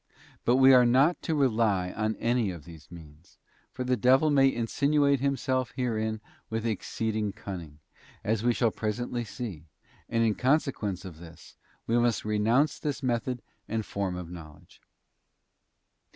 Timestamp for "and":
10.09-10.23, 13.67-13.85